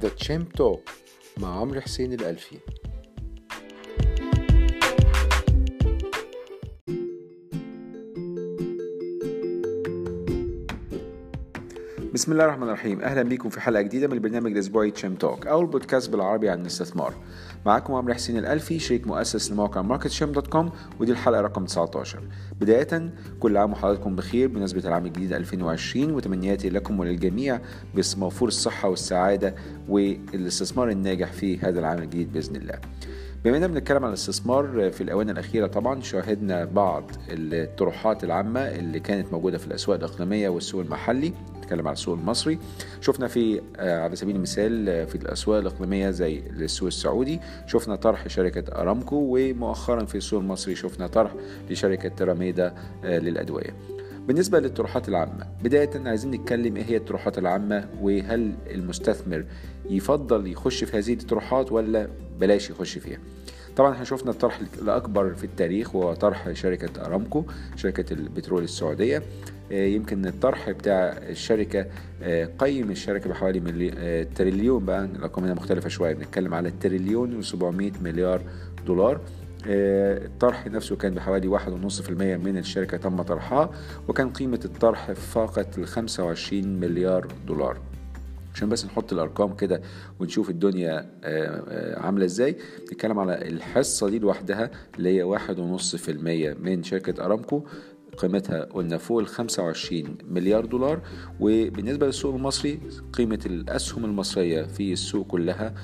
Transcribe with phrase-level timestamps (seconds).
[0.00, 0.90] The Champ Talk
[1.36, 2.58] مع عمرو حسين الألفي.
[12.14, 13.00] بسم الله الرحمن الرحيم.
[13.00, 17.14] أهلا بيكم في حلقة جديدة من البرنامج الأسبوعي Champ Talk أو البودكاست بالعربي عن الاستثمار.
[17.66, 20.70] معاكم عمرو حسين الألفي شريك مؤسس لموقع ماركت شام dot com
[21.00, 22.20] ودي الحلقة رقم 19
[22.60, 27.60] بداية كل عام وحضراتكم بخير بمناسبه العام الجديد 2020 وتمنياتي لكم وللجميع
[27.94, 29.54] بموفور الصحة والسعادة
[29.88, 32.78] والاستثمار الناجح في هذا العام الجديد بإذن الله.
[33.44, 39.32] بما إننا بنتكلم عن الاستثمار في الآونة الأخيرة طبعا شاهدنا بعض الطروحات العامة اللي كانت
[39.32, 41.32] موجودة في الأسواق الإقليمية والسوق المحلي.
[41.70, 42.58] نتكلم على السوق المصري.
[43.00, 49.16] شفنا في على سبيل المثال في الأسواق الإقليمية زي السوق السعودي شفنا طرح شركة أرامكو
[49.16, 51.34] ومؤخرا في السوق المصري شفنا طرح
[51.70, 52.74] لشركة راميدا
[53.04, 53.74] للأدوية.
[54.26, 59.44] بالنسبة للطروحات العامة بداية عايزين نتكلم إيه هي الطروحات العامة وهل المستثمر
[59.90, 62.08] يفضل يخش في هذه الطروحات ولا
[62.40, 63.18] بلاش يخش فيها؟
[63.76, 67.44] طبعا إحنا شفنا الطرح الأكبر في التاريخ وهو طرح شركة أرامكو
[67.76, 69.22] شركة البترول السعودية.
[69.70, 71.86] يمكن الطرح بتاع الشركة
[72.58, 74.24] قيم الشركة بحوالي ملي...
[74.24, 78.42] تريليون بقى الارقام هنا مختلفة شوية بنتكلم على تريليون و700 مليار
[78.86, 79.20] دولار.
[79.66, 83.70] الطرح نفسه كان بحوالي واحد ونص في المية من الشركة تم طرحها
[84.08, 87.78] وكان قيمة الطرح فاقت ال 25 مليار دولار.
[88.54, 89.82] عشان بس نحط الأرقام كده
[90.20, 91.06] ونشوف الدنيا
[91.96, 92.56] عاملة إزاي.
[92.92, 97.64] نتكلم على الحصة دي لوحدها اللي هي واحد ونص في المية من شركة أرامكو.
[98.22, 101.00] قيمتها قلنا فوق ال 25 مليار دولار
[101.40, 102.80] وبالنسبة للسوق المصري
[103.12, 105.74] قيمة الأسهم المصرية في السوق كلها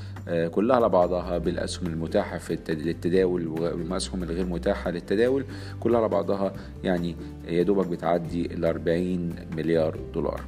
[0.51, 5.45] كلها على بعضها بالأسهم المتاحة في للتداول والاسهم الغير متاحة للتداول
[5.81, 6.53] كلها على بعضها
[6.84, 7.17] يعني
[7.48, 10.41] يا دوبك بتعدي ال 40 مليار دولار.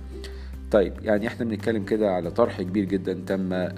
[0.71, 3.69] طيب يعني إحنا بنتكلم كده على طرح كبير جدا تم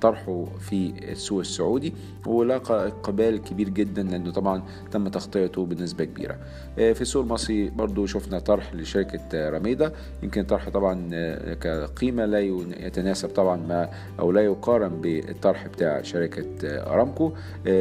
[0.00, 1.94] طرحه في السوق السعودي
[2.26, 6.38] ولاقى اقبال كبير جدا لأنه طبعا تم تغطيته بنسبة كبيرة.
[6.76, 9.92] في السوق المصري برضو شفنا طرح لشركة رميدة.
[10.22, 11.08] يمكن طرح طبعا
[11.54, 13.90] كقيمة لا يتناسب طبعا ما
[14.20, 17.32] أو لا يقارن بالطرح بتاع شركة أرامكو.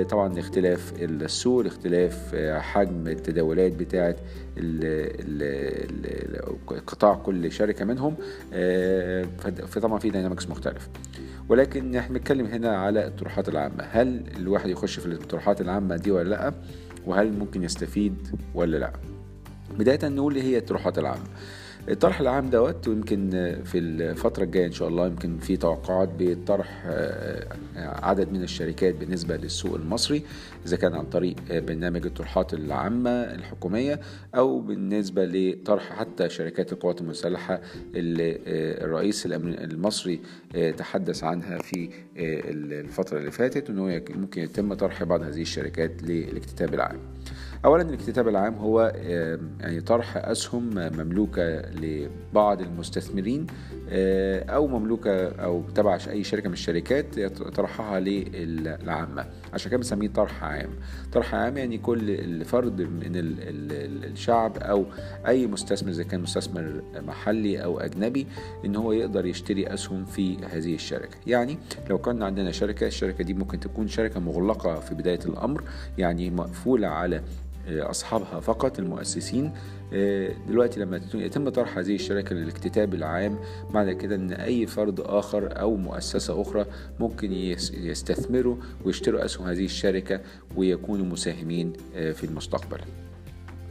[0.09, 4.15] طبعا اختلاف السوق اختلاف حجم التداولات بتاعه
[6.87, 8.15] قطاع كل شركة منهم
[9.67, 10.89] فطبعا في داينامكس مختلف.
[11.49, 13.83] ولكن إحنا بنتكلم هنا على الطروحات العامة.
[13.83, 16.53] هل الواحد يخش في الطروحات العامة دي ولا لأ؟
[17.05, 18.93] وهل ممكن يستفيد ولا لأ؟
[19.79, 21.23] بداية نقول إيه هي الطروحات العامة؟
[21.89, 23.29] الطرح العام دوت ويمكن
[23.65, 26.85] في الفترة الجاية إن شاء الله يمكن في توقعات بطرح
[27.75, 30.23] عدد من الشركات بالنسبة للسوق المصري
[30.65, 33.99] إذا كان عن طريق برنامج الطروحات العامة الحكومية
[34.35, 37.61] أو بالنسبة لطرح حتى شركات القوات المسلحة
[37.95, 38.37] اللي
[38.85, 40.19] الرئيس المصري
[40.77, 46.99] تحدث عنها في الفترة اللي فاتت أنه ممكن يتم طرح بعض هذه الشركات للاكتتاب العام.
[47.65, 48.93] اولا الاكتتاب العام هو
[49.59, 53.47] يعني طرح أسهم مملوكة لبعض المستثمرين
[54.49, 57.19] أو مملوكة أو تبع أي شركة من الشركات
[57.55, 59.25] طرحها للعامة.
[59.53, 60.69] عشان كده بنسميه طرح عام.
[61.13, 63.11] طرح عام يعني كل فرد من
[64.03, 64.85] الشعب أو
[65.27, 68.27] أي مستثمر إذا كان مستثمر محلي أو أجنبي
[68.65, 71.17] إن هو يقدر يشتري أسهم في هذه الشركة.
[71.27, 71.57] يعني
[71.89, 75.63] لو كان عندنا شركة الشركة دي ممكن تكون شركة مغلقة في بداية الأمر
[75.97, 77.21] يعني مقفولة على
[77.69, 79.51] أصحابها فقط المؤسسين.
[80.47, 85.75] دلوقتي لما يتم طرح هذه الشركة للاكتتاب العام معنى كده إن أي فرد آخر أو
[85.75, 86.65] مؤسسة أخرى
[86.99, 87.31] ممكن
[87.73, 90.21] يستثمروا ويشتروا أسهم هذه الشركة
[90.55, 92.79] ويكونوا مساهمين في المستقبل.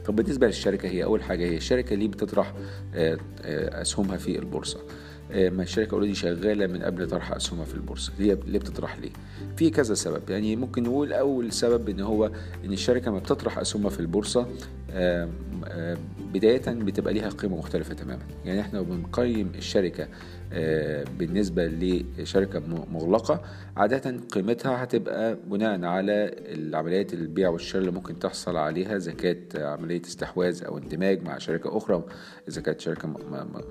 [0.05, 2.53] طب بالنسبة للشركة هي أول حاجة هي الشركة اللي بتطرح
[3.73, 4.79] أسهمها في البورصة؟
[5.31, 8.13] ما الشركة اوريدي شغالة من قبل طرح أسهمها في البورصة.
[8.19, 9.09] هي ليه بتطرح ليه؟
[9.57, 10.29] في كذا سبب.
[10.29, 12.31] يعني ممكن نقول أول سبب إن هو
[12.65, 14.47] إن الشركة ما بتطرح أسهمها في البورصة
[16.33, 18.23] بداية بتبقى ليها قيمة مختلفة تماما.
[18.45, 20.07] يعني إحنا بنقيم الشركة
[21.19, 22.59] بالنسبة لشركة
[22.91, 23.41] مغلقة
[23.77, 30.01] عادة قيمتها هتبقى بناء على العمليات البيع والشراء اللي ممكن تحصل عليها إذا كانت عملية
[30.01, 32.03] استحواذ أو اندماج مع شركة أخرى
[32.47, 33.07] إذا كانت شركة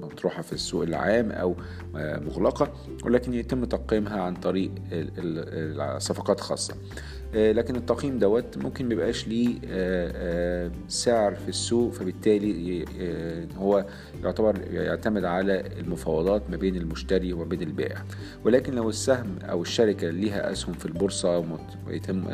[0.01, 1.57] مطروحة في السوق العام أو
[1.95, 2.73] مغلقة.
[3.05, 4.71] ولكن يتم تقييمها عن طريق
[5.99, 6.75] صفقات خاصة.
[6.75, 6.79] آه،
[7.35, 12.85] لكن التقييم دوت ممكن ميبقاش ليه آه، آه، سعر في السوق فبالتالي
[13.59, 13.85] هو
[14.25, 18.05] يعتبر يعتمد على المفاوضات ما بين المشتري وما بين البائع.
[18.45, 21.45] ولكن لو السهم أو الشركة ليها أسهم في البورصة
[21.87, 22.25] ويتم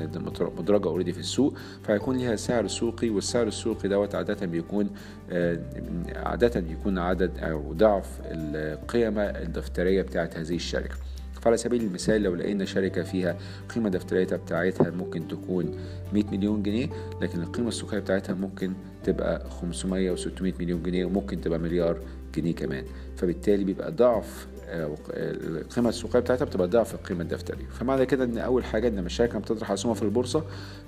[0.59, 4.91] مدرجة already في السوق فهيكون ليها سعر سوقي والسعر السوقي دوت عادة بيكون
[6.17, 10.95] عادة يكون عدد أو ضعف القيمة الدفتريه بتاعت هذه الشركة.
[11.45, 13.37] فعلى سبيل المثال لو لقينا شركة فيها
[13.75, 15.79] قيمة دفترية بتاعتها ممكن تكون
[16.13, 16.89] 100 مليون جنيه
[17.23, 18.73] لكن القيمة السوقية بتاعتها ممكن
[19.05, 22.01] تبقى 500 و 600 مليون جنيه وممكن تبقى مليار
[22.35, 22.85] جنيه كمان.
[23.17, 27.67] فبالتالي بيبقى ضعف القيمة السوقية بتاعتها بتبقى ضعف القيمه الدفترية.
[27.67, 30.45] فمعنى كده إن أول حاجة إن لما الشركة بتطرح اسهمها في البورصة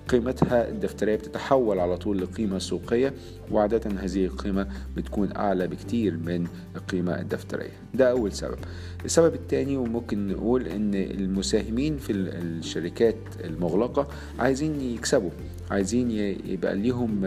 [0.09, 3.15] قيمتها الدفترية بتتحول على طول لقيمة سوقية
[3.51, 6.47] وعادة هذه القيمة بتكون أعلى بكتير من
[6.77, 7.71] القيمة الدفترية.
[7.95, 8.59] ده أول سبب.
[9.05, 14.09] السبب الثاني وممكن نقول إن المساهمين في الشركات المغلقة
[14.39, 15.31] عايزين يكسبوا
[15.71, 16.11] عايزين
[16.47, 17.25] يبقى ليهم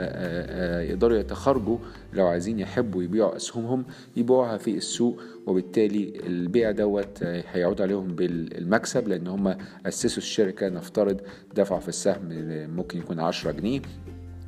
[0.89, 1.77] يقدروا يتخرجوا
[2.13, 3.85] لو عايزين يحبوا يبيعوا أسهمهم
[4.17, 11.21] يبيعوها في السوق وبالتالي البيع دوت هيعود عليهم بالمكسب لأن هم أسسوا الشركة نفترض
[11.55, 12.19] دفعوا في السهم
[12.75, 13.81] ممكن يكون 10 جنيه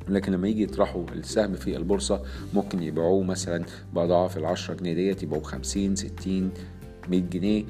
[0.08, 2.22] لكن لما يجي يطرحوا السهم في البورصة
[2.54, 3.64] ممكن يبيعوه مثلا
[3.94, 6.50] بأضعاف العشرة جنيه ديت يبقوا بخمسين ستين
[7.08, 7.64] 100 جنيه.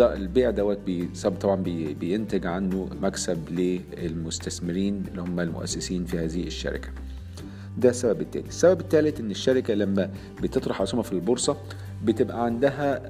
[0.00, 0.78] البيع دوت
[1.40, 1.62] طبعا
[2.00, 6.88] بينتج عنه مكسب للمستثمرين اللي هم المؤسسين في هذه الشركة.
[7.78, 10.10] ده السبب التاني السبب الثالث إن الشركة لما
[10.42, 11.56] بتطرح اسهمها في البورصة
[12.04, 13.02] بتبقى عندها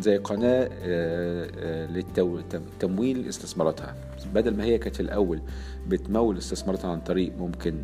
[0.00, 0.68] زي قناة
[1.86, 3.94] لتمويل استثماراتها.
[4.34, 5.40] بدل ما هي كانت في الأول
[5.88, 7.74] بتمول استثماراتها عن طريق ممكن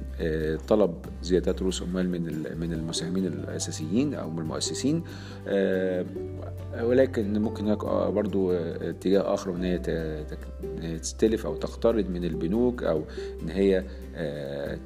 [0.68, 2.22] طلب زيادات رؤوس اموال من
[2.60, 5.02] من المساهمين الأساسيين أو من المؤسسين.
[6.82, 9.78] ولكن ممكن هناك برضو اتجاه آخر إن هي
[10.98, 13.02] تستلف أو تقترض من البنوك أو
[13.42, 13.84] إن هي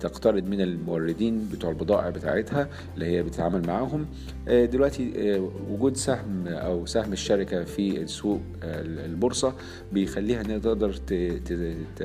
[0.00, 4.06] تقترض من الموردين بتوع البضائع بتاعتها اللي هي بتتعامل معاهم.
[4.48, 5.38] دلوقتي
[5.70, 9.54] وجود سهم أو سهم الشركة في السوق البورصة
[9.92, 10.92] بيخليها إنها تقدر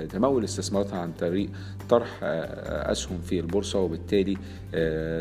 [0.09, 1.49] تمول استثماراتها عن طريق
[1.89, 4.38] طرح أسهم في البورصة وبالتالي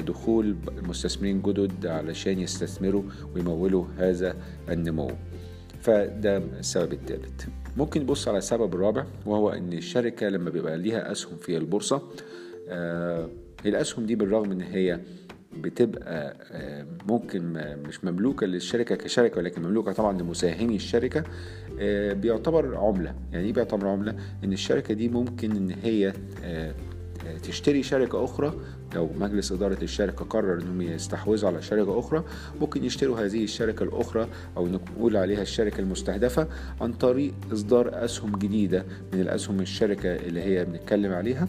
[0.06, 3.02] دخول مستثمرين جدد علشان يستثمروا
[3.34, 4.34] ويمولوا هذا
[4.70, 5.10] النمو.
[5.80, 7.46] فده السبب الثالث.
[7.76, 12.02] ممكن نبص على السبب الرابع وهو إن الشركة لما بيبقى ليها أسهم في البورصة
[12.68, 13.28] آه
[13.66, 15.00] الأسهم دي بالرغم إن هي
[15.60, 17.52] بتبقى آه ممكن
[17.88, 21.24] مش مملوكة للشركة كشركة ولكن مملوكة طبعا لمساهمي الشركة
[21.80, 23.14] آه بيعتبر عملة.
[23.32, 26.12] يعني إيه بيعتبر عملة؟ إن الشركة دي ممكن إن هي
[27.42, 28.54] تشتري شركة أخرى.
[28.94, 32.24] لو مجلس إدارة الشركة قرر إنهم يستحوذوا على شركة أخرى
[32.60, 36.48] ممكن يشتروا هذه الشركة الأخرى أو نقول عليها الشركة المستهدفة
[36.80, 41.48] عن طريق إصدار أسهم جديدة من الأسهم الشركة اللي هي بنتكلم عليها.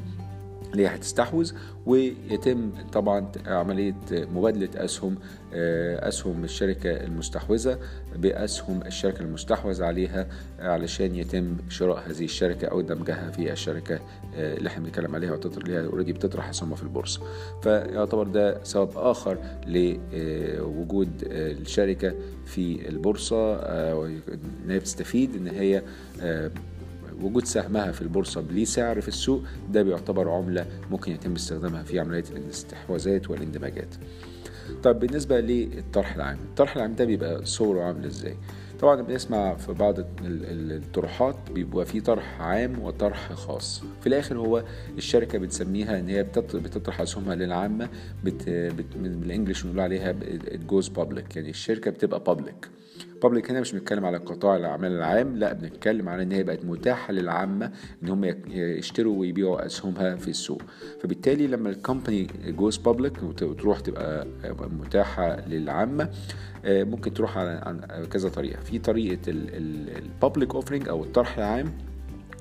[0.72, 1.52] اللي هي هتستحوذ
[1.86, 5.16] ويتم طبعا عملية مبادلة أسهم
[5.54, 7.80] أسهم الشركة المستحوذة
[8.16, 10.28] بأسهم الشركة المستحوذ عليها
[10.60, 14.00] علشان يتم شراء هذه الشركة أو دمجها في الشركة
[14.38, 17.22] اللي إحنا بنتكلم عليها اللي هي اوريدي بتطرح أسهمها في البورصة.
[17.63, 19.38] فيعتبر ده سبب آخر
[19.68, 22.13] لوجود الشركة
[22.46, 23.56] في البورصة
[24.04, 25.81] إن هي بتستفيد إن هي
[27.22, 32.00] وجود سهمها في البورصة ليه سعر في السوق ده بيعتبر عملة ممكن يتم استخدامها في
[32.00, 33.96] عملية الاستحواذات والاندماجات.
[34.84, 38.36] طب بالنسبة للطرح العام الطرح العام ده بيبقى صوره عامل إزاي؟
[38.80, 43.84] طبعا بنسمع في بعض الطروحات بيبقى في طرح عام وطرح خاص.
[44.02, 44.63] في الآخر هو
[44.98, 47.90] الشركة بتسميها إن هي بتطرح أسهمها للعامة
[48.24, 48.50] بت...
[48.50, 48.98] بت...
[48.98, 50.16] بالإنجلش بنقول عليها
[50.70, 52.68] goes public يعني الشركة بتبقى public.
[53.24, 57.13] public هنا مش بنتكلم على قطاع الأعمال العام لا بنتكلم على إن هي بقت متاحة
[57.13, 57.71] للعامة
[58.03, 60.62] إن هم يشتروا ويبيعوا أسهمها في السوق.
[61.01, 64.27] فبالتالي لما ال company goes public وتروح تبقى
[64.59, 66.09] متاحة للعامة
[66.65, 68.59] ممكن تروح على كذا طريقة.
[68.62, 71.74] في طريقة ال public offering أو الطرح العام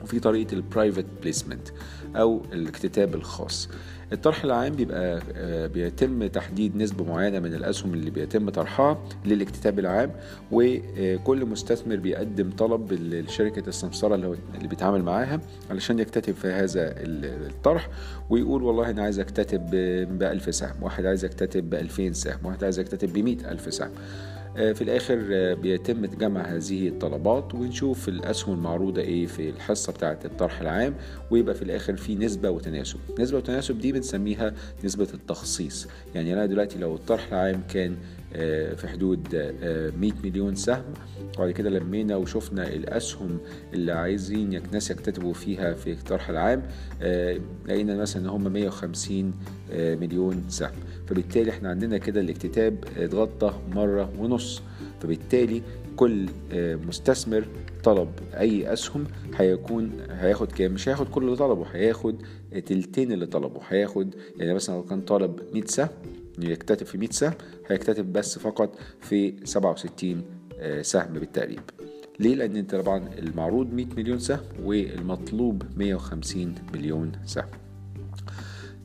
[0.02, 1.68] وفي طريقة ال private placement
[2.16, 3.68] أو الاكتتاب الخاص.
[4.12, 5.20] الطرح العام بيبقى
[5.68, 10.10] بيتم تحديد نسبة معينة من الأسهم اللي بيتم طرحها للاكتتاب العام
[10.52, 17.88] وكل مستثمر بيقدم طلب لشركة السمسرة اللي بيتعامل معاها علشان يكتتب في هذا الطرح
[18.30, 19.70] ويقول والله أنا عايز أكتتب
[20.18, 23.90] بألف سهم واحد عايز أكتتب بألفين سهم واحد عايز أكتتب بمئة ألف سهم.
[24.56, 25.16] في الآخر
[25.54, 30.94] بيتم جمع هذه الطلبات ونشوف الأسهم المعروضة إيه في الحصة بتاعة الطرح العام
[31.30, 32.98] ويبقى في الآخر في نسبة وتناسب.
[33.20, 35.88] نسبة وتناسب دي بنسميها نسبة التخصيص.
[36.14, 37.96] يعني أنا دلوقتي لو الطرح العام كان
[38.76, 39.34] في حدود
[40.00, 40.84] 100 مليون سهم.
[41.36, 43.38] وبعد كده لمينا وشفنا الأسهم
[43.72, 46.62] اللي عايزين الناس يكتتبوا فيها في الطرح العام
[47.66, 49.32] لقينا مثلا إن هم 150
[49.72, 50.72] مليون سهم.
[51.06, 54.62] فبالتالي إحنا عندنا كده الاكتتاب اتغطى مرة ونص.
[55.00, 55.62] فبالتالي
[55.96, 56.26] كل
[56.88, 57.44] مستثمر
[57.84, 59.04] طلب أي أسهم
[59.36, 62.22] هيكون هياخد كام؟ مش هياخد كل اللي طلبه هياخد
[62.66, 63.60] تلتين اللي طلبه.
[63.68, 65.88] هياخد يعني مثلا لو كان طالب 100 سهم
[66.38, 67.32] يكتتب في 100 سهم
[67.70, 70.22] هيكتتب بس فقط في 67
[70.82, 71.60] سهم بالتقريب.
[72.20, 77.46] ليه؟ لأن أنت طبعا المعروض 100 مليون سهم والمطلوب 150 مليون سهم.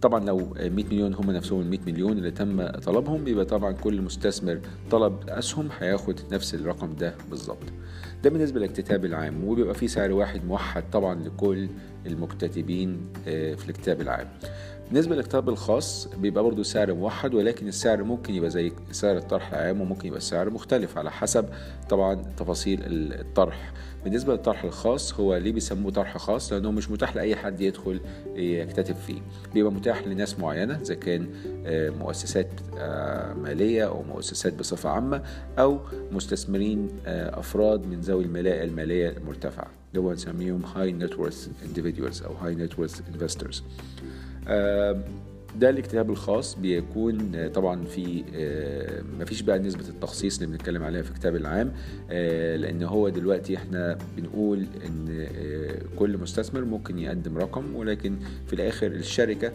[0.01, 4.01] طبعا لو 100 مليون هم نفسهم ال 100 مليون اللي تم طلبهم يبقى طبعا كل
[4.01, 4.59] مستثمر
[4.91, 7.63] طلب أسهم هياخد نفس الرقم ده بالظبط.
[8.23, 11.67] ده بالنسبة للاكتتاب العام وبيبقى فيه سعر واحد موحد طبعا لكل
[12.05, 14.27] المكتتبين في الكتاب العام.
[14.91, 19.81] بالنسبة للكتاب الخاص بيبقى برضو سعر موحد ولكن السعر ممكن يبقى زي سعر الطرح العام
[19.81, 21.45] وممكن يبقى السعر مختلف على حسب
[21.89, 23.73] طبعا تفاصيل الطرح.
[24.03, 27.99] بالنسبة للطرح الخاص هو ليه بيسموه طرح خاص؟ لأنه مش متاح لأي حد يدخل
[28.35, 29.21] يكتتب فيه.
[29.53, 31.27] بيبقى متاح لناس معينة إذا كان
[31.99, 32.49] مؤسسات
[33.37, 35.23] مالية أو مؤسسات بصفة عامة
[35.59, 35.79] أو
[36.11, 39.67] مستثمرين أفراد من ذوي الملاءة المالية المرتفعة.
[39.90, 43.62] اللي هو نسميهم high net worth individuals أو high net worth investors
[45.59, 48.23] ده الاكتتاب الخاص بيكون طبعا في
[49.19, 51.71] مفيش بقى نسبة التخصيص اللي بنتكلم عليها في الكتاب العام
[52.61, 55.27] لأن هو دلوقتي إحنا بنقول إن
[55.99, 58.15] كل مستثمر ممكن يقدم رقم ولكن
[58.47, 59.51] في الآخر الشركة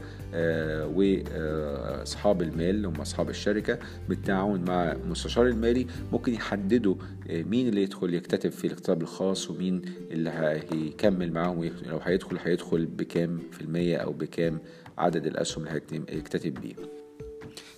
[0.95, 6.95] وأصحاب المال هم أصحاب الشركة بالتعاون مع المستشار المالي ممكن يحددوا
[7.31, 13.39] مين اللي يدخل يكتتب في الاكتتاب الخاص ومين اللي هيكمل معاهم لو هيدخل هيدخل بكام
[13.53, 14.59] في المية أو بكام
[14.99, 16.75] عدد الأسهم اللي هيكتتب بيه.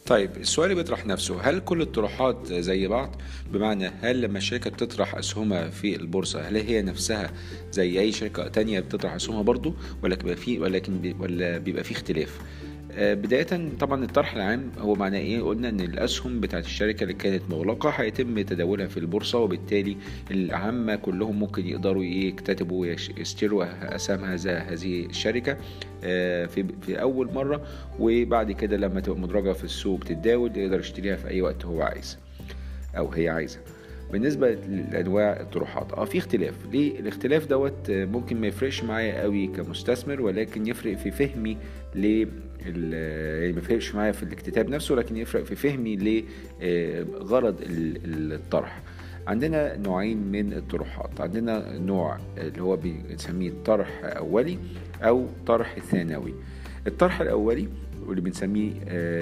[0.07, 3.17] طيب السؤال بيطرح نفسه هل كل الطروحات زي بعض؟
[3.53, 7.31] بمعنى هل لما الشركة بتطرح أسهمها في البورصة هل هي نفسها
[7.73, 12.41] زي أي شركة تانية بتطرح أسهمها برضو ولا بيبقى في ولكن ولا بيبقى في اختلاف؟
[13.01, 17.91] بداية طبعا الطرح العام هو معناه إيه؟ قلنا إن الأسهم بتاعت الشركة اللي كانت مغلقة
[17.91, 19.97] هيتم تداولها في البورصة وبالتالي
[20.31, 22.87] العامة كلهم ممكن يقدروا يكتتبوا
[23.19, 25.57] يشتروا اسهم هذه الشركة.
[26.49, 27.63] في في أول مرة
[28.01, 32.19] وبعد كده لما تبقى مدرجة في السوق بتتداول يقدر يشتريها في أي وقت هو عايز
[32.97, 33.59] أو هي عايزة
[34.13, 34.51] بالنسبة
[34.91, 36.55] لأنواع الطروحات آه في اختلاف.
[36.73, 41.57] ليه؟ الاختلاف دوت ممكن ما يفرقش معايا قوي كمستثمر ولكن يفرق في فهمي
[41.95, 42.05] ل
[42.67, 45.97] يعني ما يفرقش معايا في الاكتتاب نفسه لكن يفرق في فهمي
[46.61, 48.83] لغرض الطرح.
[49.27, 51.21] عندنا نوعين من الطروحات.
[51.21, 54.59] عندنا نوع اللي هو بنسميه طرح أولي
[55.03, 56.35] أو طرح ثانوي
[56.87, 57.69] الطرح الأولي
[58.07, 58.73] واللي بنسميه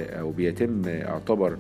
[0.07, 1.59] أو بيتم يعتبر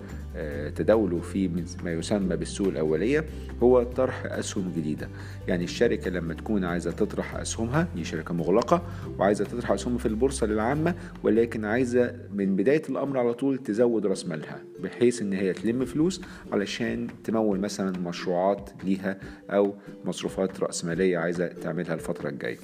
[0.76, 1.50] تداوله في
[1.84, 3.24] ما يسمى بالسوق الأولية
[3.62, 5.08] هو طرح أسهم جديدة.
[5.48, 8.82] يعني الشركة لما تكون عايزة تطرح أسهمها دي شركة مغلقة
[9.18, 14.26] وعايزة تطرح أسهمها في البورصة للعامة ولكن عايزة من بداية الأمر على طول تزود رأس
[14.26, 19.18] مالها بحيث إن هي تلم فلوس علشان تمول مثلا مشروعات ليها
[19.50, 22.58] أو مصروفات رأسمالية عايزة تعملها الفترة الجاية.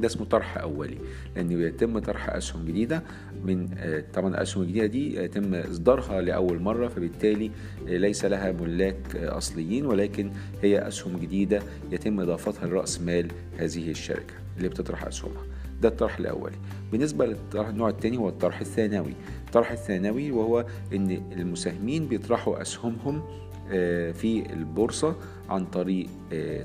[0.00, 0.98] ده اسمه طرح أولي
[1.36, 3.02] لأن بيتم طرح أسهم جديدة
[3.44, 3.68] من
[4.14, 7.50] طبعا الأسهم الجديدة دي يتم إصدارها لأول مرة فبالتالي
[7.86, 10.30] ليس لها ملاك أصليين ولكن
[10.62, 13.28] هي أسهم جديدة يتم إضافتها لرأس مال
[13.58, 15.42] هذه الشركة اللي بتطرح أسهمها.
[15.82, 16.56] ده الطرح الأولي.
[16.92, 19.12] بالنسبة للطرح النوع الثاني هو الطرح الثانوي.
[19.46, 23.22] الطرح الثانوي وهو إن المساهمين بيطرحوا أسهمهم
[24.12, 25.16] في البورصة
[25.48, 26.06] عن طريق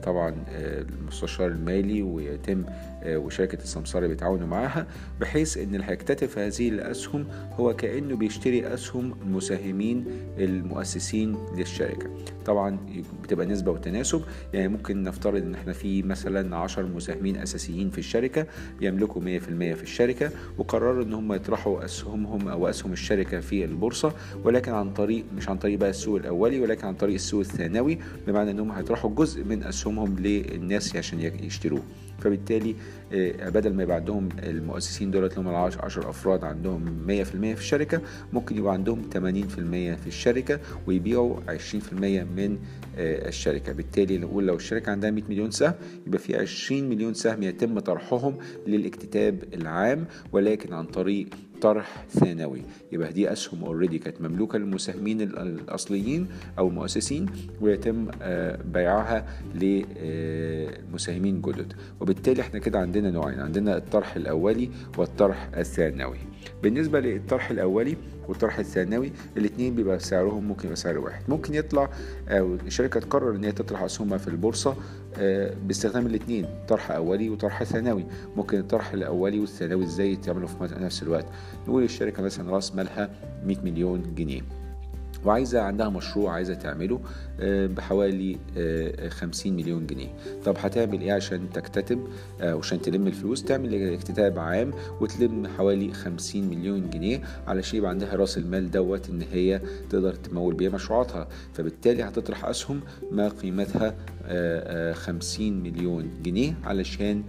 [0.04, 2.66] طبعا المستشار المالي ويتم
[3.08, 4.88] وشركة السمسارة بيتعاونوا معاها
[5.22, 7.28] بحيث إن اللي هيكتتب هذه الأسهم
[7.60, 10.06] هو كأنه بيشتري أسهم المساهمين
[10.38, 12.10] المؤسسين للشركة.
[12.46, 12.78] طبعا
[13.24, 14.22] بتبقى نسبة وتناسب
[14.54, 18.46] يعني ممكن نفترض إن إحنا في مثلا 10 مساهمين أساسيين في الشركة
[18.80, 19.26] بيملكوا 100%
[19.76, 25.26] في الشركة وقرروا إن هم يطرحوا أسهمهم أو أسهم الشركة في البورصة ولكن عن طريق
[25.38, 29.44] مش عن طريق بقى السوق الأولي ولكن عن طريق السوق الثانوي بمعنى انهم هيطرحوا جزء
[29.44, 31.82] من أسهمهم للناس عشان يشتروه.
[32.20, 32.76] فبالتالي
[33.42, 38.02] بدل ما يبقى عندهم المؤسسين دولت اللي هم 10 أفراد عندهم 100% في الشركة
[38.34, 41.94] ممكن يبقى عندهم 80% في الشركة ويبيعوا 20%
[42.38, 42.58] من
[42.98, 43.74] الشركة.
[43.74, 45.74] بالتالي نقول لو الشركة عندها 100 مليون سهم
[46.08, 51.28] يبقى في 20 مليون سهم يتم طرحهم للاكتتاب العام ولكن عن طريق
[51.62, 52.62] طرح ثانوي.
[52.92, 56.28] يبقى دي أسهم اوريدي كانت مملوكة للمساهمين الأصليين
[56.60, 57.26] أو المؤسسين
[57.62, 58.08] ويتم
[58.74, 61.74] بيعها لمساهمين جدد.
[62.00, 66.18] وبالتالي إحنا كده عندنا نوعين عندنا الطرح الأولي والطرح الثانوي.
[66.64, 71.24] بالنسبة للطرح الأولي والطرح الثانوي الاثنين بيبقى سعرهم ممكن يبقى سعر واحد.
[71.28, 71.90] ممكن يطلع
[72.30, 74.76] أو الشركة تقرر إن هي تطرح اسهمها في البورصة
[75.68, 78.06] باستخدام الاثنين طرح أولي وطرح ثانوي.
[78.36, 81.26] ممكن الطرح الأولي والثانوي إزاي يتعملوا في نفس الوقت؟
[81.68, 83.10] نقول الشركة مثلا رأس مالها
[83.46, 84.42] 100 مليون جنيه.
[85.26, 87.00] وعايزة عندها مشروع عايزة تعمله
[87.76, 88.38] بحوالي
[89.10, 90.08] 50 مليون جنيه.
[90.46, 92.08] طب هتعمل إيه عشان تكتتب
[92.44, 98.38] وعشان تلم الفلوس؟ تعمل اكتتاب عام وتلم حوالي 50 مليون جنيه علشان يبقى عندها رأس
[98.38, 101.28] المال دوت إن هي تقدر تمول بيه مشروعاتها.
[101.54, 102.82] فبالتالي هتطرح أسهم
[103.12, 103.96] ما قيمتها
[104.94, 107.24] 50 مليون جنيه علشان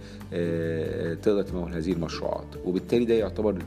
[1.21, 2.47] تقدر تمول هذه المشروعات.
[2.65, 3.63] وبالتالي ده يعتبر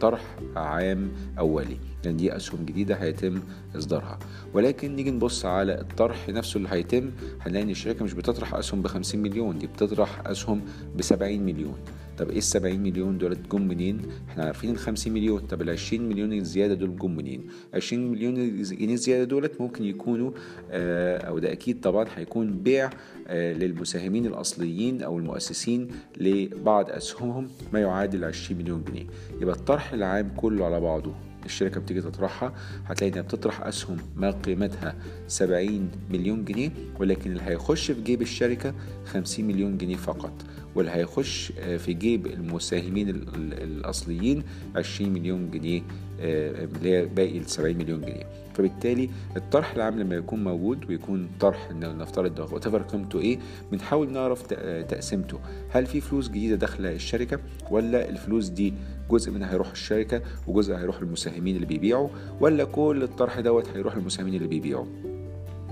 [0.00, 0.20] طرح
[0.56, 1.76] عام أولي.
[2.06, 3.40] يعني دي أسهم جديدة هيتم
[3.76, 4.18] إصدارها.
[4.54, 7.10] ولكن نيجي نبص على الطرح نفسه اللي هيتم
[7.40, 10.60] هنلاقي إن الشركة مش بتطرح أسهم ب 50 مليون دي بتطرح أسهم
[10.96, 11.74] ب 70 مليون.
[12.18, 15.40] طب إيه ال 70 مليون دولت جم منين؟ إحنا عارفين ال 50 مليون.
[15.40, 20.30] طب ال 20 مليون الزيادة دول جم منين؟ 20 مليون جنيه الزيادة دولت ممكن يكونوا
[20.70, 22.90] آه أو ده أكيد طبعا هيكون بيع
[23.28, 25.88] آه للمساهمين الأصليين أو المؤسسين
[26.20, 29.06] لبعض أسهمهم ما يعادل 20 مليون جنيه.
[29.40, 31.14] يبقى الطرح العام كله على بعضه.
[31.46, 32.54] الشركة بتيجي تطرحها
[32.86, 34.94] هتلاقي إنها بتطرح أسهم ما قيمتها
[35.28, 38.74] 70 مليون جنيه ولكن اللي هيخش في جيب الشركة
[39.06, 40.32] 50 مليون جنيه فقط
[40.74, 44.42] واللي هيخش في جيب المساهمين الأصليين
[44.76, 45.82] 20 مليون جنيه
[46.20, 48.45] اللي هي باقي ال 70 مليون جنيه.
[48.56, 53.38] فبالتالي الطرح العام لما يكون موجود ويكون طرح إن نفترض وات قيمته إيه
[53.72, 54.42] بنحاول نعرف
[54.88, 55.38] تقسيمته.
[55.70, 57.38] هل في فلوس جديدة داخلة الشركة
[57.70, 58.74] ولا الفلوس دي
[59.10, 62.08] جزء منها هيروح الشركة وجزء هيروح للمساهمين اللي بيبيعوا
[62.40, 64.86] ولا كل الطرح دوت هيروح للمساهمين اللي بيبيعوا؟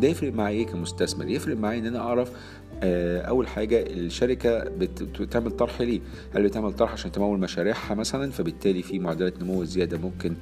[0.01, 2.31] ده يفرق معايا إيه كمستثمر؟ يفرق معايا إن أنا أعرف
[3.29, 4.65] أول حاجة الشركة
[5.21, 6.01] بتعمل طرح ليه.
[6.35, 10.35] هل بتعمل طرح عشان تمول مشاريعها مثلا؟ فبالتالي في معدلات نمو زيادة ممكن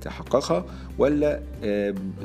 [0.00, 0.64] تحققها.
[0.98, 1.40] ولا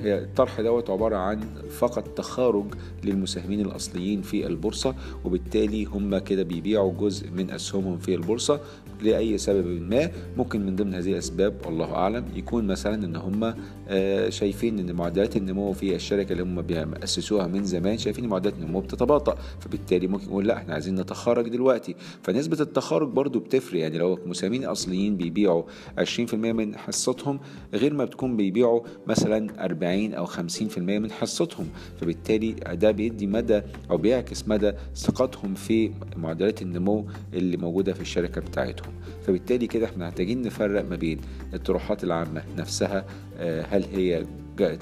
[0.01, 2.65] هي الطرح دوت عبارة عن فقط تخارج
[3.03, 4.95] للمساهمين الأصليين في البورصة
[5.25, 8.59] وبالتالي هم كده بيبيعوا جزء من أسهمهم في البورصة.
[9.01, 13.53] لأي سبب ما ممكن من ضمن هذه الأسباب والله أعلم يكون مثلا إن هم
[14.29, 19.36] شايفين إن معدلات النمو في الشركة اللي هم بيأسسوها من زمان شايفين معدلات النمو بتتباطأ
[19.60, 21.96] فبالتالي ممكن يقول لا إحنا عايزين نتخارج دلوقتي.
[22.24, 25.63] فنسبة التخارج برضو بتفرق يعني لو مساهمين أصليين بيبيعوا
[26.00, 27.39] 20% من حصتهم
[27.74, 31.68] غير ما بتكون بيبيعوا مثلا 40 أو 50% من حصتهم.
[32.01, 38.42] فبالتالي ده بيدي مدى أو بيعكس مدى ثقتهم في معدلات النمو اللي موجودة في الشركة
[38.42, 38.88] بتاعتهم.
[39.27, 41.21] فبالتالي كده إحنا محتاجين نفرق ما بين
[41.53, 43.05] الطروحات العامة نفسها
[43.39, 44.25] هل هي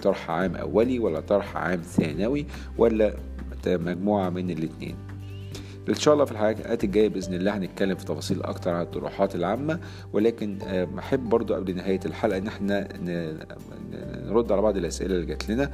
[0.03, 2.45] طرح عام أولي ولا طرح عام ثانوي
[2.77, 3.13] ولا
[3.67, 4.95] مجموعة من الاتنين.
[5.89, 9.79] إن شاء الله في الحلقات الجاية بإذن الله هنتكلم في تفاصيل أكتر عن الطروحات العامة
[10.13, 10.57] ولكن
[10.99, 12.87] أحب برضو قبل نهاية الحلقة إن إحنا
[14.25, 15.71] نرد على بعض الأسئلة اللي جات لنا.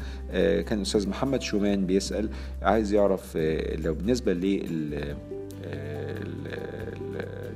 [0.61, 2.29] كان الأستاذ محمد شومان بيسأل
[2.61, 3.37] عايز يعرف
[3.83, 5.15] لو بالنسبة لل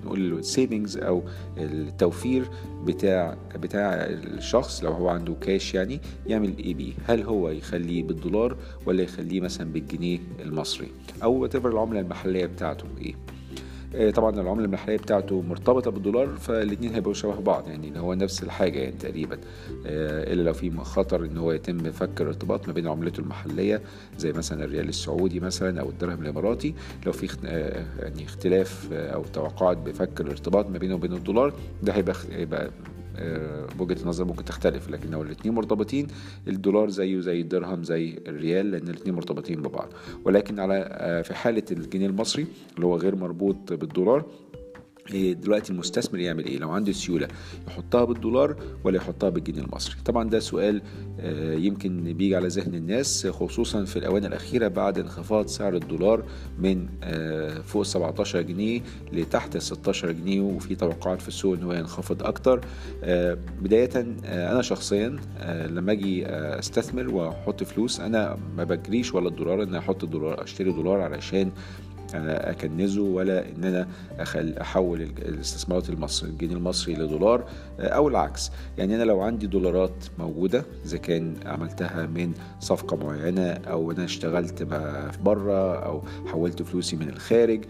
[0.08, 1.24] نقول السيفنجز أو
[1.58, 2.50] التوفير
[2.84, 8.58] بتاع بتاع الشخص لو هو عنده كاش يعني يعمل إيه بيه هل هو يخليه بالدولار
[8.86, 10.88] ولا يخليه مثلا بالجنيه المصري؟
[11.24, 13.16] أو تفر العملة المحلية بتاعته إيه.
[14.16, 18.96] طبعا العملة المحلية بتاعته مرتبطة بالدولار فالاتنين هيبقوا شبه بعض يعني هو نفس الحاجة يعني
[18.96, 19.38] تقريبا.
[19.86, 23.82] إلا لو في خطر إن هو يتم فك الارتباط ما بين عملته المحلية
[24.18, 26.74] زي مثلا الريال السعودي مثلا أو الدرهم الإماراتي
[27.06, 27.28] لو في
[28.00, 32.70] يعني اختلاف أو توقعات بفك الارتباط ما بينه وبين الدولار ده هيبقى
[33.80, 36.08] وجهة النظر ممكن تختلف لكن لو الاثنين مرتبطين.
[36.48, 39.90] الدولار زيه زي الدرهم زي الريال لأن الاثنين مرتبطين ببعض.
[40.26, 44.26] ولكن على في حالة الجنيه المصري اللي هو غير مربوط بالدولار
[45.14, 47.28] دلوقتي المستثمر يعمل إيه؟ لو عنده سيولة
[47.68, 50.82] يحطها بالدولار ولا يحطها بالجنيه المصري؟ طبعا ده سؤال
[51.64, 56.24] يمكن بيجي على ذهن الناس خصوصا في الاونه الأخيرة بعد انخفاض سعر الدولار
[56.60, 56.88] من
[57.64, 58.82] فوق 17 جنيه
[59.14, 62.62] لتحت 16 جنيه وفي توقعات في السوق إن هو ينخفض أكتر.
[63.62, 63.90] بداية
[64.26, 65.16] أنا شخصيا
[65.70, 71.02] لما أجي أستثمر وأحط فلوس أنا ما بجريش ولا الدولار إن أحط الدولار أشتري دولار
[71.02, 71.52] علشان
[72.14, 73.88] أنا أكنزه ولا إن أنا
[74.62, 77.46] أحول الاستثمارات المصري الجنيه المصري لدولار
[77.80, 78.52] أو العكس.
[78.78, 84.64] يعني أنا لو عندي دولارات موجودة إذا كان عملتها من صفقة معينة أو أنا اشتغلت
[85.24, 87.66] بره أو حولت فلوسي من الخارج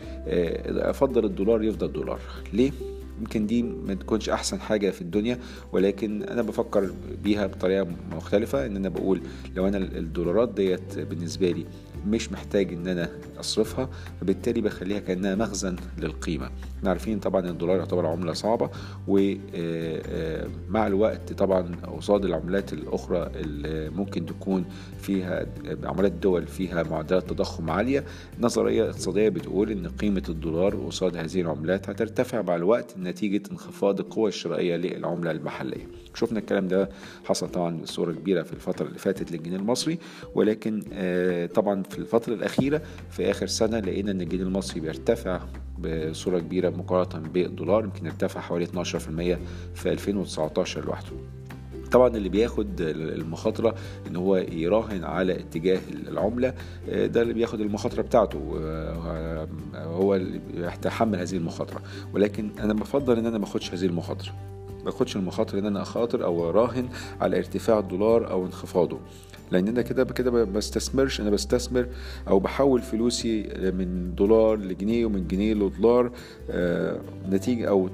[0.68, 2.20] أفضل الدولار يفضل دولار.
[2.54, 2.72] ليه؟
[3.20, 5.40] يمكن دي ما تكونش أحسن حاجة في الدنيا
[5.72, 6.92] ولكن أنا بفكر
[7.24, 9.22] بيها بطريقة مختلفة إن أنا بقول
[9.56, 11.66] لو أنا الدولارات ديت بالنسبة لي
[12.08, 13.90] مش محتاج إن أنا أصرفها
[14.22, 16.50] فبالتالي بخليها كأنها مخزن للقيمة.
[16.78, 18.70] إحنا عارفين طبعا الدولار يعتبر عملة صعبة
[19.08, 24.66] ومع الوقت طبعا قصاد العملات الأخرى اللي ممكن تكون
[25.00, 25.46] فيها
[25.84, 28.04] عملات دول فيها معدلات تضخم عالية
[28.40, 34.28] نظرية اقتصادية بتقول إن قيمة الدولار قصاد هذه العملات هترتفع مع الوقت نتيجة انخفاض القوه
[34.28, 35.88] الشرائية للعملة المحلية.
[36.16, 36.90] شفنا الكلام ده
[37.26, 40.00] حصل طبعا بصورة كبيرة في الفترة اللي فاتت للجنيه المصري
[40.36, 40.80] ولكن
[41.56, 45.40] طبعا في الفترة الأخيرة في آخر سنة لقينا إن الجنيه المصري بيرتفع
[45.80, 48.70] بصورة كبيرة مقارنة بالدولار يمكن ارتفع حوالي 12%
[49.76, 51.12] في 2019 لوحده.
[51.92, 53.76] طبعا اللي بياخد المخاطرة
[54.08, 56.54] إن هو يراهن على اتجاه العملة
[56.88, 58.40] ده اللي بياخد المخاطرة بتاعته
[59.76, 61.82] هو اللي يتحمل هذه المخاطرة.
[62.14, 64.32] ولكن أنا بفضل إن أنا ما أخدش هذه المخاطرة.
[64.86, 66.90] باخدش المخاطر إن أنا أخاطر أو أراهن
[67.22, 69.00] على ارتفاع الدولار أو انخفاضه.
[69.52, 71.88] لأن أنا كده كده بستثمرش أنا بستثمر
[72.28, 73.42] أو بحول فلوسي
[73.78, 76.12] من دولار لجنيه ومن جنيه لدولار
[76.52, 77.88] آه نتيجة أو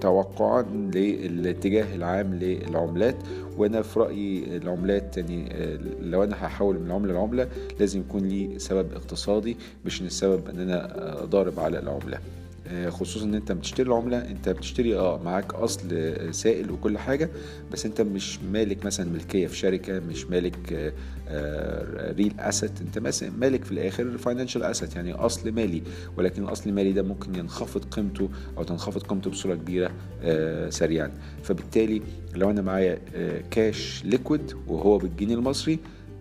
[0.00, 0.62] توقعا
[0.94, 3.16] للاتجاه العام للعملات.
[3.56, 7.48] وأنا في رأيي العملات يعني آه لو أنا هحول من عملة لعملة
[7.80, 12.18] لازم يكون لي سبب اقتصادي مش السبب إن أنا ضارب على العملة.
[12.88, 17.30] خصوصا إن أنت بتشتري العملة أنت بتشتري آه معاك أصل سائل وكل حاجة
[17.72, 20.92] بس أنت مش مالك مثلا ملكية في شركة مش مالك
[21.28, 22.98] آه real asset أنت
[23.38, 25.82] مالك في الآخر financial asset يعني أصل مالي.
[26.16, 29.90] ولكن الأصل المالي ده ممكن ينخفض قيمته أو تنخفض قيمته بصوره كبيرة
[30.22, 31.10] آه سريعا.
[31.42, 32.02] فبالتالي
[32.34, 35.78] لو أنا معايا آه كاش ليكويد وهو بالجنيه المصري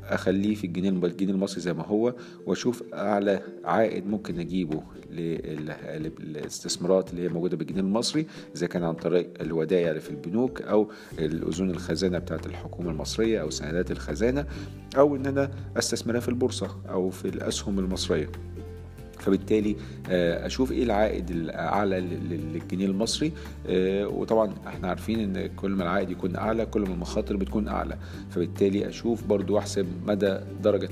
[0.09, 7.23] أخليه في الجنيه الجنيه المصري زي ما هو وأشوف أعلى عائد ممكن أجيبه للاستثمارات اللي
[7.23, 12.19] هي موجودة بالجنيه المصري إذا كان عن طريق الودائع اللي في البنوك أو الأذون الخزانة
[12.19, 14.45] بتاعت الحكومة المصرية أو سندات الخزانة
[14.97, 18.29] أو إن أنا أستثمرها في البورصة أو في الأسهم المصرية.
[19.23, 19.75] فبالتالي
[20.45, 23.31] أشوف إيه العائد الأعلى للجنيه المصري.
[24.05, 27.97] وطبعا إحنا عارفين إن كل ما العائد يكون أعلى كل ما المخاطر بتكون أعلى.
[28.29, 30.89] فبالتالي أشوف برضو أحسب مدى درجة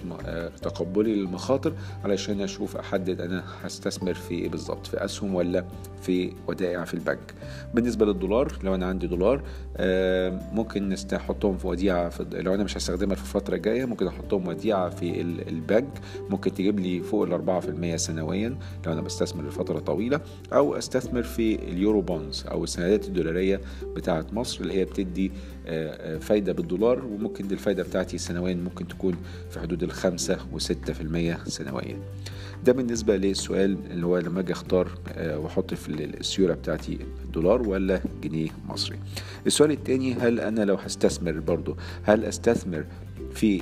[0.61, 5.65] تقبلي للمخاطر علشان أشوف أحدد أنا هستثمر في إيه بالظبط في أسهم ولا
[6.01, 7.33] في ودائع في البنك.
[7.73, 9.41] بالنسبة للدولار لو أنا عندي دولار
[10.53, 14.89] ممكن أحطهم في وديعة في لو أنا مش هستخدمها في الفترة الجاية ممكن أحطهم وديعة
[14.89, 15.89] في البنك.
[16.29, 17.33] ممكن تجيب لي فوق ال
[17.93, 20.21] 4% سنويا لو أنا بستثمر لفترة طويلة
[20.53, 23.61] أو أستثمر في اليورو بونز أو السندات الدولارية
[23.95, 25.31] بتاعه مصر اللي هي بتدي
[26.19, 29.15] فايدة بالدولار وممكن دي الفايدة بتاعتي سنويا ممكن تكون
[29.49, 31.97] في حدود الخمسة وستة في المية سنويا.
[32.65, 36.97] ده بالنسبة للسؤال اللي هو لما أجي أختار وأحط في السيولة بتاعتي
[37.33, 38.97] دولار ولا جنيه مصري.
[39.47, 42.85] السؤال التاني هل أنا لو هستثمر برضو هل أستثمر
[43.33, 43.61] في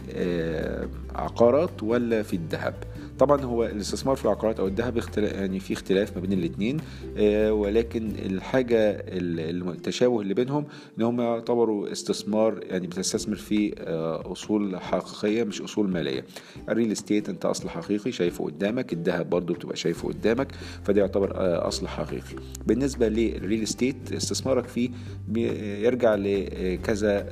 [1.16, 2.74] عقارات ولا في الذهب؟
[3.20, 6.78] طبعا هو الاستثمار في العقارات أو الذهب يعني في اختلاف ما بين الاثنين
[7.18, 10.66] آه ولكن الحاجة التشابه اللي بينهم
[10.98, 16.26] إن هم يعتبروا استثمار يعني بتستثمر في آه أصول حقيقية مش أصول مالية.
[16.70, 20.52] الريل استيت أنت أصل حقيقي شايفه قدامك الذهب برضو بتبقى شايفه قدامك
[20.84, 22.36] فده يعتبر آه أصل حقيقي.
[22.68, 24.90] بالنسبة للريل استيت استثمارك فيه
[25.84, 27.26] يرجع لكذا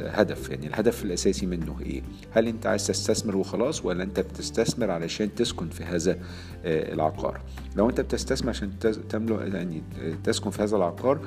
[0.00, 5.34] هدف يعني الهدف الأساسي منه إيه؟ هل أنت عايز تستثمر وخلاص ولا أنت بتستثمر علشان
[5.34, 6.18] تسكن في هذا
[6.64, 7.40] العقار.
[7.76, 8.70] لو انت بتستثمر عشان
[9.08, 9.82] تملك يعني
[10.24, 11.18] تسكن في هذا العقار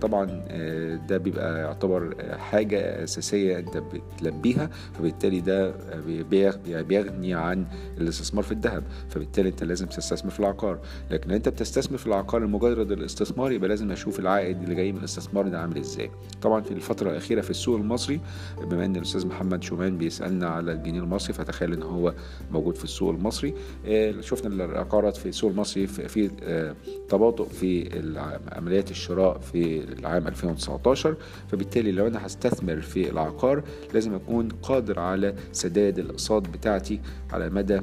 [0.00, 0.24] طبعا
[1.08, 3.76] ده بيبقى يعتبر حاجة أساسية أنت
[4.16, 5.74] بتلبيها فبالتالي ده
[6.82, 7.66] بيغني عن
[8.00, 10.78] الاستثمار في الذهب فبالتالي أنت لازم تستثمر في العقار.
[11.10, 15.48] لكن أنت بتستثمر في العقار لمجرد الاستثمار يبقى لازم أشوف العائد اللي جاي من الاستثمار
[15.48, 16.10] ده عامل إزاي.
[16.42, 18.20] طبعا في الفترة الأخيرة في السوق المصري
[18.70, 22.14] بما أن الأستاذ محمد شومان بيسألنا على الجنيه المصري فتخيل أن هو
[22.50, 23.54] موجود في السوق المصري
[24.20, 26.30] شفنا العقارات في السوق المصري في
[27.08, 27.88] تباطؤ في
[28.52, 31.16] عمليات الشراء في العام 2019
[31.48, 33.62] فبالتالي لو أنا هستثمر في العقار
[33.94, 37.00] لازم أكون قادر على سداد الأقساط بتاعتي
[37.32, 37.80] على مدى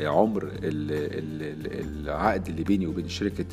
[0.00, 3.44] عمر العقد اللي بيني وبين شركة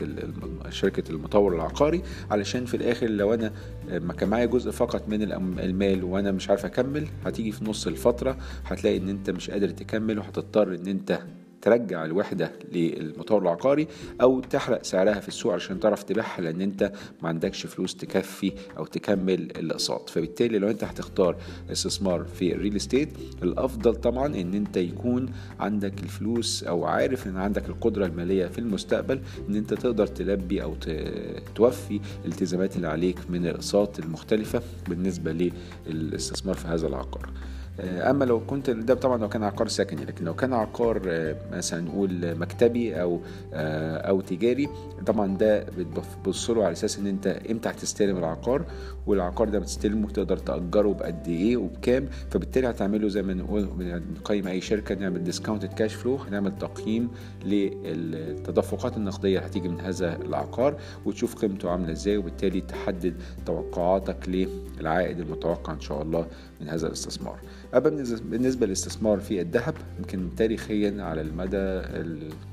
[0.69, 2.01] شركة المطور العقاري.
[2.31, 3.51] علشان في الآخر لو أنا
[3.91, 8.37] ما كان معايا جزء فقط من المال وأنا مش عارف أكمل هتيجي في نص الفترة
[8.65, 11.19] هتلاقي إن أنت مش قادر تكمل وهتضطر إن أنت
[11.67, 13.87] ترجع الوحدة للمطور العقاري
[14.21, 18.85] أو تحرق سعرها في السوق عشان تعرف تبيعها لأن أنت ما عندكش فلوس تكفي أو
[18.85, 20.09] تكمل الأقساط.
[20.09, 21.35] فبالتالي لو أنت هتختار
[21.71, 23.09] استثمار في الريل استيت
[23.43, 29.19] الأفضل طبعا أن أنت يكون عندك الفلوس أو عارف أن عندك القدرة المالية في المستقبل
[29.49, 30.75] أن أنت تقدر تلبي أو
[31.55, 35.51] توفي الالتزامات اللي عليك من الأقساط المختلفة بالنسبة
[35.87, 37.29] للاستثمار في هذا العقار.
[37.79, 41.81] أما لو كنت ده طبعا لو كان عقار سكني لكن لو كان عقار آه، مثلا
[41.81, 43.19] نقول مكتبي أو
[43.53, 44.69] آه، أو تجاري
[45.05, 48.65] طبعا ده بتبص له على أساس إن أنت إمتى هتستلم العقار
[49.07, 53.67] والعقار ده بتستلمه تقدر تأجره بقد إيه وبكام فبالتالي هتعمله زي ما نقول
[54.19, 57.09] نقيم أي شركة نعمل discounted cash flow هنعمل تقييم
[57.45, 63.13] للتدفقات النقدية اللي هتيجي من هذا العقار وتشوف قيمته عاملة إزاي وبالتالي تحدد
[63.45, 64.47] توقعاتك
[64.79, 66.27] للعائد المتوقع إن شاء الله
[66.61, 67.37] من هذا الاستثمار.
[67.73, 67.89] أما
[68.29, 71.81] بالنسبة للاستثمار في الذهب يمكن تاريخيا على المدى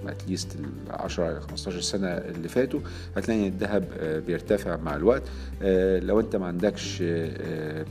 [0.06, 2.80] اتليست ال 10 15 سنة اللي فاتوا
[3.16, 5.22] هتلاقي الذهب آه، بيرتفع مع الوقت.
[5.62, 7.84] آه، لو أنت ما عندكش آه،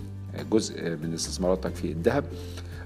[0.51, 2.23] جزء من استثماراتك في الذهب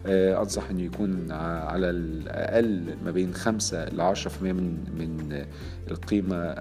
[0.07, 5.45] أنصح إنه يكون على الأقل ما بين 5 ل 10% من من
[5.91, 6.53] القيمة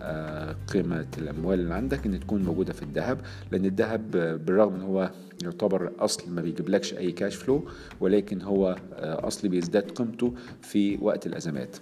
[0.55, 3.21] قيمة الأموال اللي عندك ان تكون موجودة في الذهب
[3.53, 4.11] لأن الذهب
[4.47, 5.11] بالرغم إن هو
[5.43, 7.69] يعتبر أصل ما بيجيبلكش أي كاش فلو
[8.01, 11.77] ولكن هو اصل بيزداد قيمته في وقت الأزمات.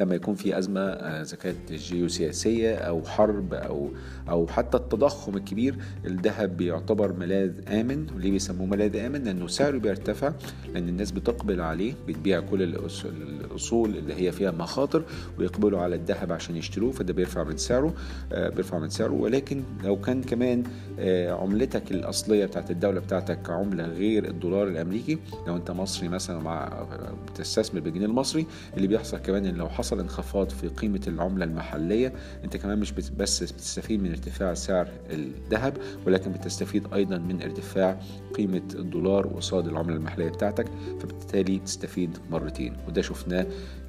[0.00, 3.90] لما يكون في أزمة آه، إذا كانت جيوسياسية أو حرب أو
[4.28, 10.32] أو حتى التضخم الكبير الذهب بيعتبر ملاذ آمن وليه بيسموه ملاذ آمن؟ لأنه سعره بيرتفع
[10.74, 15.02] لأن الناس بتقبل عليه بتبيع كل الأصول اللي هي فيها مخاطر
[15.38, 17.94] ويقبلوا على الذهب عشان يشتروه فده بيرفع من سعره
[18.32, 20.62] آه، بيرفع من سعره ولكن لو كان كمان
[20.98, 26.86] آه، عملتك الأصلية بتاعت الدولة بتاعتك عملة غير الدولار الأمريكي لو أنت مصري مثلا مع
[27.26, 32.12] بتستثمر بالجنيه المصري اللي بيحصل كمان إن لو حصل انخفاض في قيمة العملة المحلية
[32.44, 35.76] أنت كمان مش بس بتستفيد من ارتفاع سعر الذهب
[36.06, 38.00] ولكن بتستفيد أيضا من ارتفاع
[38.34, 40.66] قيمة الدولار قصاد العملة المحلية بتاعتك
[41.00, 43.46] فبالتالي تستفيد مرتين وده شفناه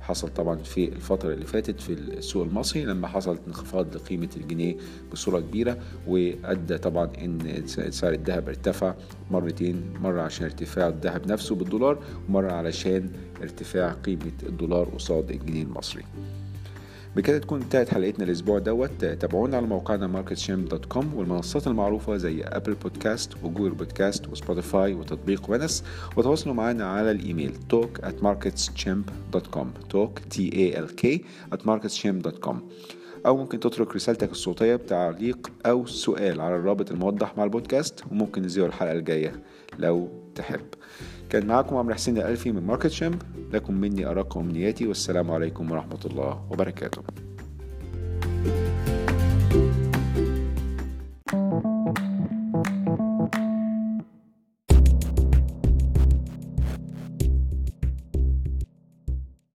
[0.08, 4.76] حصل طبعا في الفترة اللي فاتت في السوق المصري لما حصلت انخفاض لقيمة الجنيه
[5.12, 8.94] بصورة كبيرة وأدى طبعا إن سعر الذهب ارتفع
[9.32, 13.10] مرتين مرة عشان ارتفاع الذهب نفسه بالدولار ومرة علشان
[13.42, 16.04] ارتفاع قيمة الدولار قصاد الجنيه المصري.
[17.18, 19.06] بكده تكون انتهت حلقتنا الأسبوع دوت.
[19.06, 25.50] تابعونا على موقعنا marketschamp.com والمنصات المعروفة زي Apple Podcasts و Google Podcasts و Spotify وتطبيق
[25.50, 25.84] ونس
[26.18, 31.20] وتواصلوا معنا على الإيميل talk at marketschamp.com talk t a l k
[31.56, 32.56] at marketschamp.com
[33.26, 38.66] أو ممكن تترك رسالتك الصوتية بتعليق أو سؤال على الرابط الموضح مع البودكاست وممكن نزيره
[38.66, 39.42] الحلقة الجاية
[39.80, 40.66] لو تحب.
[41.30, 43.22] كان معكم عمرو حسين الألفي من ماركت شامب
[43.54, 47.02] لكم مني أرق أمنياتي والسلام عليكم ورحمة الله وبركاته.